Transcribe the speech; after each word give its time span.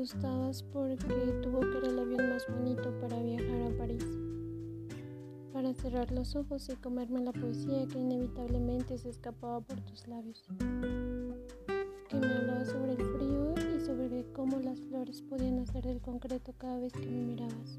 Me 0.00 0.04
asustabas 0.04 0.62
porque 0.62 0.96
tuvo 1.42 1.60
que 1.60 1.76
era 1.76 1.88
el 1.88 1.98
avión 1.98 2.30
más 2.30 2.46
bonito 2.48 2.90
para 3.02 3.22
viajar 3.22 3.70
a 3.70 3.76
París. 3.76 4.06
Para 5.52 5.74
cerrar 5.74 6.10
los 6.10 6.36
ojos 6.36 6.70
y 6.70 6.76
comerme 6.76 7.20
la 7.20 7.32
poesía 7.32 7.86
que 7.86 7.98
inevitablemente 7.98 8.96
se 8.96 9.10
escapaba 9.10 9.60
por 9.60 9.78
tus 9.82 10.08
labios. 10.08 10.42
Que 12.08 12.16
me 12.16 12.26
hablaba 12.28 12.64
sobre 12.64 12.92
el 12.92 13.04
frío 13.14 13.54
y 13.76 13.84
sobre 13.84 14.24
cómo 14.32 14.58
las 14.60 14.80
flores 14.80 15.20
podían 15.20 15.58
hacer 15.58 15.84
del 15.84 16.00
concreto 16.00 16.54
cada 16.56 16.78
vez 16.78 16.94
que 16.94 17.04
me 17.04 17.20
mirabas. 17.20 17.78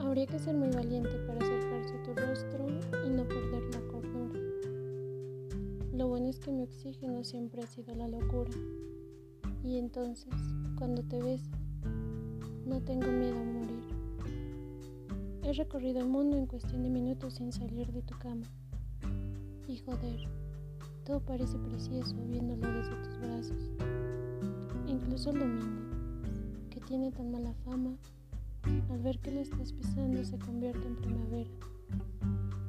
Habría 0.00 0.26
que 0.26 0.38
ser 0.38 0.54
muy 0.54 0.68
valiente 0.68 1.16
para 1.26 1.40
acercarse 1.40 1.94
a 1.94 2.02
tu 2.02 2.14
rostro 2.14 2.66
y 3.06 3.08
no 3.08 3.26
perder 3.26 3.62
la 3.72 3.80
cordura. 3.90 4.38
Lo 5.94 6.08
bueno 6.08 6.28
es 6.28 6.38
que 6.40 6.52
mi 6.52 6.64
oxígeno 6.64 7.24
siempre 7.24 7.62
ha 7.62 7.66
sido 7.66 7.94
la 7.94 8.06
locura. 8.06 8.50
Y 9.64 9.78
entonces, 9.78 10.34
cuando 10.76 11.02
te 11.02 11.22
beso, 11.22 11.50
no 12.66 12.80
tengo 12.80 13.06
miedo 13.06 13.38
a 13.38 13.44
morir. 13.44 13.84
He 15.44 15.52
recorrido 15.52 16.00
el 16.00 16.08
mundo 16.08 16.36
en 16.36 16.46
cuestión 16.46 16.82
de 16.82 16.90
minutos 16.90 17.34
sin 17.34 17.52
salir 17.52 17.92
de 17.92 18.02
tu 18.02 18.18
cama. 18.18 18.46
Y 19.68 19.78
joder, 19.78 20.28
todo 21.04 21.20
parece 21.20 21.58
precioso 21.58 22.16
viéndolo 22.28 22.66
desde 22.72 22.96
tus 23.02 23.18
brazos. 23.18 23.70
Incluso 24.86 25.30
el 25.30 25.38
domingo, 25.40 26.68
que 26.70 26.80
tiene 26.80 27.12
tan 27.12 27.30
mala 27.30 27.54
fama, 27.64 27.96
al 28.90 29.02
ver 29.02 29.18
que 29.18 29.30
lo 29.30 29.40
estás 29.40 29.72
pisando 29.72 30.24
se 30.24 30.38
convierte 30.38 30.86
en 30.86 30.96
primavera. 30.96 31.50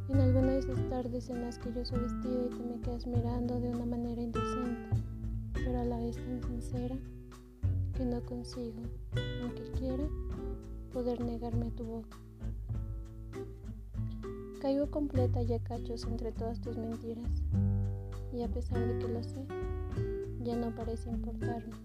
En 0.09 0.19
alguna 0.19 0.51
de 0.51 0.59
esas 0.59 0.89
tardes 0.89 1.29
en 1.29 1.41
las 1.41 1.57
que 1.57 1.73
yo 1.73 1.85
soy 1.85 1.99
vestido 1.99 2.47
y 2.47 2.55
te 2.55 2.63
me 2.63 2.81
quedas 2.81 3.07
mirando 3.07 3.59
de 3.59 3.69
una 3.69 3.85
manera 3.85 4.21
indecente, 4.21 5.03
pero 5.63 5.79
a 5.79 5.85
la 5.85 5.97
vez 5.97 6.17
tan 6.17 6.41
sincera, 6.43 6.95
que 7.95 8.05
no 8.05 8.21
consigo, 8.25 8.81
aunque 9.41 9.63
quiera, 9.77 10.03
poder 10.91 11.21
negarme 11.21 11.71
tu 11.71 11.83
boca. 11.85 12.17
Caigo 14.61 14.89
completa 14.89 15.41
y 15.41 15.53
a 15.53 15.59
cachos 15.59 16.05
entre 16.05 16.31
todas 16.31 16.59
tus 16.61 16.77
mentiras, 16.77 17.43
y 18.33 18.41
a 18.41 18.47
pesar 18.47 18.79
de 18.79 18.97
que 18.99 19.07
lo 19.07 19.23
sé, 19.23 19.45
ya 20.43 20.55
no 20.55 20.73
parece 20.75 21.09
importarme. 21.09 21.75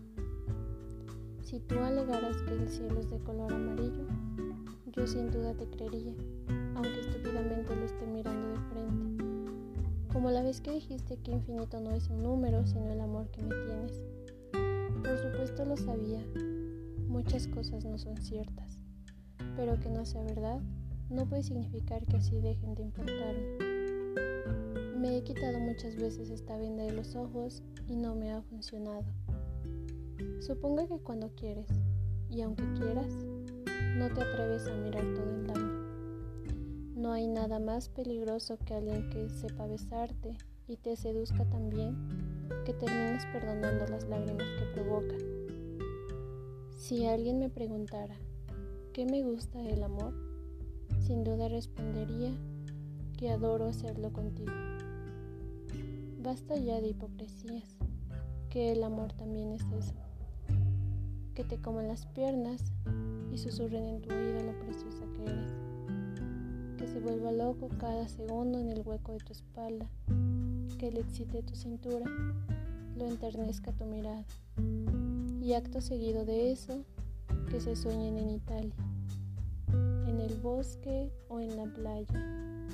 Si 1.43 1.61
tú 1.61 1.79
alegaras 1.79 2.37
que 2.43 2.55
el 2.55 2.69
cielo 2.69 3.01
es 3.01 3.11
de 3.11 3.19
color 3.21 3.53
amarillo, 3.53 4.07
yo 4.93 5.07
sin 5.07 5.31
duda 5.31 5.55
te 5.55 5.67
creería, 5.67 6.15
Como 10.19 10.33
la 10.33 10.43
vez 10.43 10.61
que 10.61 10.73
dijiste 10.73 11.17
que 11.19 11.31
infinito 11.31 11.79
no 11.79 11.93
es 11.93 12.09
un 12.09 12.25
número, 12.25 12.67
sino 12.67 12.91
el 12.91 13.01
amor 13.01 13.31
que 13.31 13.41
me 13.41 13.55
tienes. 13.55 14.03
Por 15.01 15.17
supuesto 15.17 15.65
lo 15.65 15.77
sabía, 15.77 16.21
muchas 17.07 17.47
cosas 17.47 17.85
no 17.85 17.97
son 17.99 18.17
ciertas, 18.17 18.81
pero 19.55 19.79
que 19.79 19.89
no 19.89 20.05
sea 20.05 20.25
verdad 20.25 20.61
no 21.09 21.25
puede 21.25 21.45
significar 21.45 22.05
que 22.05 22.17
así 22.17 22.35
dejen 22.41 22.75
de 22.75 22.83
importarme. 22.83 23.59
Me 24.97 25.19
he 25.19 25.23
quitado 25.23 25.61
muchas 25.61 25.95
veces 25.95 26.31
esta 26.31 26.57
venda 26.57 26.83
de 26.83 26.95
los 26.95 27.15
ojos 27.15 27.63
y 27.87 27.95
no 27.95 28.17
me 28.17 28.33
ha 28.33 28.43
funcionado. 28.43 29.05
Suponga 30.41 30.89
que 30.89 30.99
cuando 30.99 31.31
quieres, 31.37 31.69
y 32.29 32.43
aunque 32.43 32.65
quieras, 32.73 33.15
no 33.97 34.09
te 34.13 34.21
atreves 34.21 34.67
a 34.67 34.75
mirar 34.75 35.05
todo 35.15 35.31
el 35.31 35.47
daño. 35.47 35.68
Nada 37.29 37.59
más 37.59 37.91
peligroso 37.91 38.57
que 38.65 38.73
alguien 38.73 39.11
que 39.11 39.29
sepa 39.29 39.67
besarte 39.67 40.35
y 40.67 40.79
te 40.79 40.97
seduzca 40.97 41.45
tan 41.45 41.69
bien 41.69 41.95
que 42.65 42.73
termines 42.73 43.27
perdonando 43.27 43.87
las 43.87 44.09
lágrimas 44.09 44.47
que 44.59 44.65
provoca. 44.73 45.15
Si 46.79 47.05
alguien 47.05 47.39
me 47.39 47.51
preguntara, 47.51 48.17
¿qué 48.95 49.05
me 49.05 49.23
gusta 49.23 49.59
del 49.59 49.83
amor? 49.83 50.15
Sin 51.01 51.23
duda 51.23 51.49
respondería 51.49 52.33
que 53.19 53.29
adoro 53.29 53.67
hacerlo 53.67 54.11
contigo. 54.11 54.53
Basta 56.23 56.57
ya 56.57 56.81
de 56.81 56.89
hipocresías, 56.89 57.77
que 58.49 58.73
el 58.73 58.83
amor 58.83 59.13
también 59.13 59.53
es 59.53 59.65
eso. 59.79 59.95
Que 61.35 61.45
te 61.45 61.61
coman 61.61 61.89
las 61.89 62.07
piernas 62.07 62.73
y 63.31 63.37
susurren 63.37 63.85
en 63.85 64.01
tu 64.01 64.15
oído 64.15 64.43
lo 64.45 64.59
preciosa 64.61 65.05
que 65.15 65.31
eres. 65.31 65.68
Que 66.79 66.87
se 66.87 67.01
vuelva 67.01 67.33
loco 67.33 67.69
cada 67.79 68.09
segundo 68.09 68.59
en 68.59 68.71
el 68.71 68.83
hueco 68.87 69.13
de 69.13 69.19
tu 69.19 69.33
espalda. 69.33 69.87
Que 70.79 70.91
le 70.91 71.01
excite 71.01 71.43
tu 71.43 71.55
cintura, 71.55 72.07
lo 72.97 73.07
enternezca 73.07 73.73
tu 73.73 73.85
mirada. 73.85 74.25
Y 75.43 75.53
acto 75.53 75.81
seguido 75.81 76.25
de 76.25 76.53
eso, 76.53 76.85
que 77.51 77.61
se 77.61 77.77
sueñen 77.77 78.17
en 78.19 78.31
Italia 78.31 78.75
el 80.29 80.37
bosque 80.41 81.11
o 81.29 81.41
en 81.41 81.57
la 81.57 81.65
playa, 81.65 82.67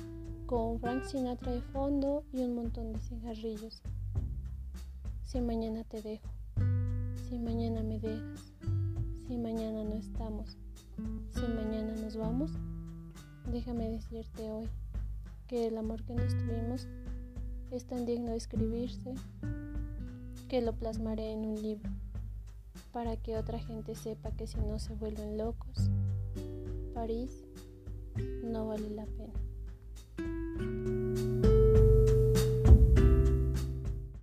con 0.45 0.79
Frank 0.79 1.03
Sinatra 1.05 1.53
de 1.53 1.61
fondo 1.61 2.23
y 2.33 2.41
un 2.41 2.55
montón 2.55 2.91
de 2.91 2.99
cigarrillos. 2.99 3.81
Si 5.23 5.39
mañana 5.41 5.83
te 5.83 6.01
dejo, 6.01 6.27
si 7.29 7.37
mañana 7.39 7.81
me 7.81 7.99
dejas, 7.99 8.51
si 9.27 9.37
mañana 9.37 9.83
no 9.83 9.95
estamos, 9.95 10.57
si 11.31 11.41
mañana 11.41 11.93
nos 12.01 12.17
vamos, 12.17 12.51
déjame 13.51 13.89
decirte 13.89 14.49
hoy 14.51 14.67
que 15.47 15.67
el 15.67 15.77
amor 15.77 16.03
que 16.03 16.13
nos 16.13 16.35
tuvimos 16.37 16.87
es 17.71 17.85
tan 17.85 18.05
digno 18.05 18.31
de 18.31 18.37
escribirse 18.37 19.13
que 20.47 20.61
lo 20.61 20.73
plasmaré 20.73 21.31
en 21.31 21.45
un 21.45 21.61
libro 21.61 21.89
para 22.91 23.17
que 23.17 23.37
otra 23.37 23.59
gente 23.59 23.95
sepa 23.95 24.31
que 24.31 24.47
si 24.47 24.57
no 24.57 24.79
se 24.79 24.93
vuelven 24.95 25.37
locos, 25.37 25.89
París 26.93 27.43
no 28.43 28.67
vale 28.67 28.89
la 28.89 29.05
pena. 29.05 29.24